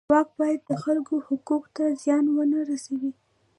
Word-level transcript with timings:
واک 0.13 0.29
باید 0.39 0.61
د 0.69 0.71
خلکو 0.83 1.13
حقونو 1.27 1.69
ته 1.75 1.83
زیان 2.03 2.25
ونه 2.29 2.59
رسوي. 2.69 3.11